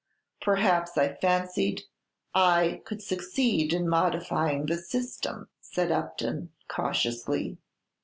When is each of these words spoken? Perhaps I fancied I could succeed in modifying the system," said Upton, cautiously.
Perhaps 0.41 0.97
I 0.97 1.13
fancied 1.13 1.83
I 2.33 2.81
could 2.85 3.03
succeed 3.03 3.71
in 3.71 3.87
modifying 3.87 4.65
the 4.65 4.77
system," 4.79 5.47
said 5.59 5.91
Upton, 5.91 6.51
cautiously. 6.67 7.59